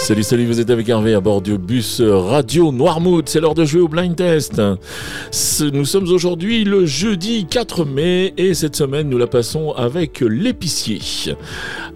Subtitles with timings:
[0.00, 3.28] Salut, salut, vous êtes avec Hervé à bord du bus Radio Noirmouth.
[3.28, 4.62] C'est l'heure de jouer au blind test.
[5.60, 11.00] Nous sommes aujourd'hui le jeudi 4 mai et cette semaine nous la passons avec l'épicier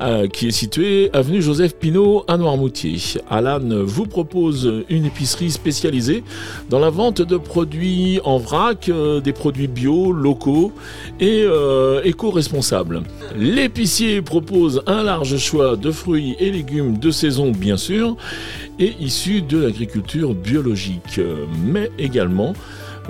[0.03, 2.99] euh, qui est situé avenue Joseph Pinault à Noirmoutier.
[3.31, 6.25] Alan vous propose une épicerie spécialisée
[6.69, 10.73] dans la vente de produits en vrac, euh, des produits bio, locaux
[11.21, 13.05] et euh, éco-responsables.
[13.39, 17.92] L'épicier propose un large choix de fruits et légumes de saison bien sûr
[18.79, 21.21] et issus de l'agriculture biologique,
[21.65, 22.55] mais également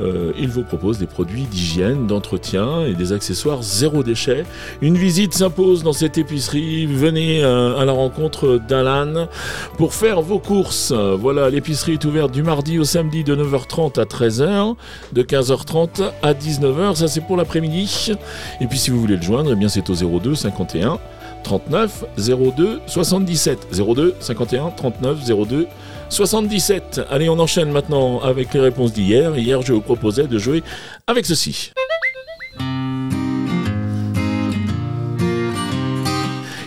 [0.00, 4.45] euh, il vous propose des produits d'hygiène, d'entretien et des accessoires zéro déchet.
[4.80, 6.87] Une visite s'impose dans cette épicerie.
[6.87, 9.28] Venez euh, à la rencontre d'Alan
[9.76, 10.92] pour faire vos courses.
[10.92, 14.74] Voilà, l'épicerie est ouverte du mardi au samedi de 9h30 à 13h,
[15.12, 16.96] de 15h30 à 19h.
[16.96, 18.12] Ça, c'est pour l'après-midi.
[18.60, 20.98] Et puis, si vous voulez le joindre, eh bien, c'est au 02 51
[21.42, 25.66] 39 02 77 02 51 39 02
[26.09, 27.01] 77.
[27.10, 29.37] Allez, on enchaîne maintenant avec les réponses d'hier.
[29.37, 30.63] Hier, je vous proposais de jouer
[31.07, 31.73] avec ceci.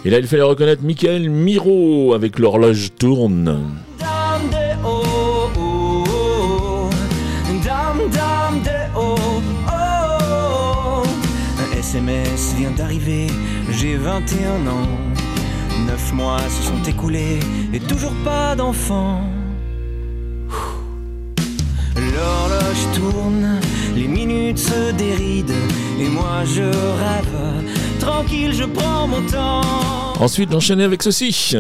[0.04, 3.72] Et là, il fallait reconnaître Michael Miro avec l'horloge tourne.
[11.96, 13.28] SMS vient d'arriver,
[13.72, 14.90] j'ai 21 ans.
[15.88, 17.40] Neuf mois se sont écoulés
[17.74, 19.22] et toujours pas d'enfant.
[21.96, 23.62] L'horloge tourne,
[23.96, 25.54] les minutes se dérident
[25.98, 27.64] et moi je rêve.
[28.02, 29.62] Tranquille, je prends mon temps.
[30.20, 31.56] Ensuite, d'enchaîner avec ceci.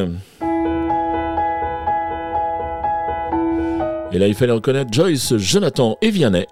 [4.11, 6.45] Et là, il fallait reconnaître Joyce, Jonathan et Vianney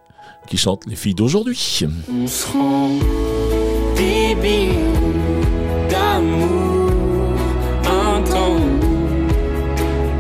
[0.48, 1.86] qui chantent les filles d'aujourd'hui.
[2.10, 2.90] On se rend
[5.90, 7.38] d'amour,
[7.86, 8.62] un temps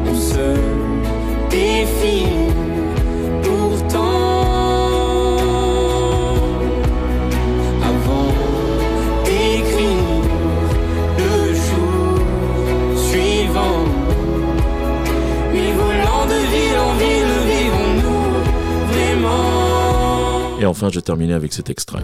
[0.05, 0.47] on se
[1.49, 2.27] défie
[3.41, 3.97] pourtant
[7.81, 8.33] avant
[9.25, 10.21] d'écrire
[11.17, 12.17] le jour
[12.95, 13.85] suivant.
[15.53, 18.25] Mais volant de ville en ville, vivons-nous
[18.91, 20.59] vraiment?
[20.59, 22.03] Et enfin, je terminais avec cet extrait.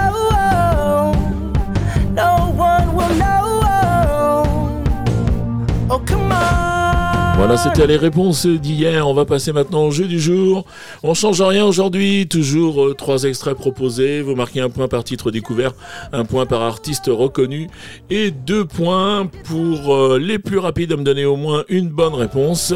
[7.43, 9.07] Voilà, c'était les réponses d'hier.
[9.07, 10.63] On va passer maintenant au jeu du jour.
[11.01, 12.27] On change rien aujourd'hui.
[12.27, 14.21] Toujours euh, trois extraits proposés.
[14.21, 15.71] Vous marquez un point par titre découvert,
[16.13, 17.67] un point par artiste reconnu
[18.11, 22.13] et deux points pour euh, les plus rapides à me donner au moins une bonne
[22.13, 22.75] réponse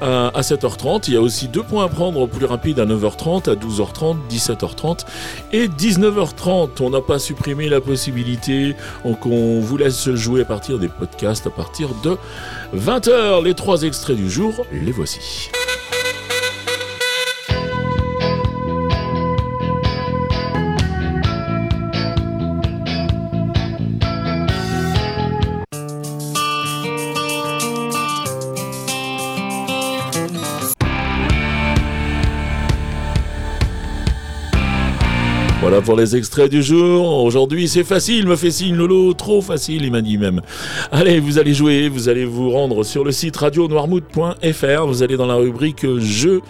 [0.00, 1.04] à 7h30.
[1.06, 5.04] Il y a aussi deux points à prendre plus rapides à 9h30, à 12h30, 17h30
[5.52, 6.70] et 19h30.
[6.80, 8.74] On n'a pas supprimé la possibilité.
[9.04, 12.16] Donc on vous laisse jouer à partir des podcasts à partir de
[12.74, 13.44] 20h.
[13.44, 15.50] Les trois extraits extraits du jour, les voici.
[35.70, 37.22] Voilà pour les extraits du jour.
[37.22, 40.40] Aujourd'hui, c'est facile, me fait signe Lolo, trop facile, il m'a dit même.
[40.90, 45.28] Allez, vous allez jouer, vous allez vous rendre sur le site radionoirmouth.fr, vous allez dans
[45.28, 46.40] la rubrique jeu,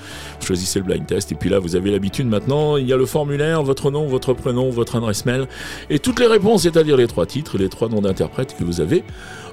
[0.40, 3.04] choisissez le blind test et puis là, vous avez l'habitude maintenant, il y a le
[3.04, 5.48] formulaire, votre nom, votre prénom, votre adresse mail
[5.90, 9.04] et toutes les réponses, c'est-à-dire les trois titres, les trois noms d'interprètes que vous avez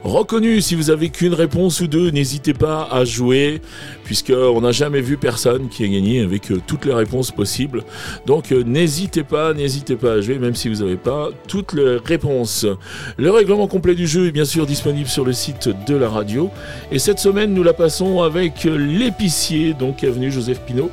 [0.03, 0.61] reconnu.
[0.61, 3.61] Si vous avez qu'une réponse ou deux, n'hésitez pas à jouer,
[4.03, 7.83] puisqu'on n'a jamais vu personne qui ait gagné avec euh, toutes les réponses possibles.
[8.25, 11.97] Donc euh, n'hésitez pas, n'hésitez pas à jouer, même si vous n'avez pas toutes les
[11.97, 12.65] réponses.
[13.17, 16.49] Le règlement complet du jeu est bien sûr disponible sur le site de la radio.
[16.91, 20.91] Et cette semaine, nous la passons avec l'épicier, donc avenue Joseph Pinault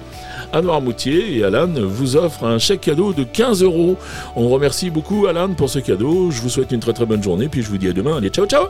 [0.52, 3.96] à Noirmoutier et Alan vous offre un chèque cadeau de 15 euros.
[4.37, 6.31] On remercie beaucoup Alan pour ce cadeau.
[6.31, 8.17] Je vous souhaite une très très bonne journée puis je vous dis à demain.
[8.17, 8.67] Allez, ciao ciao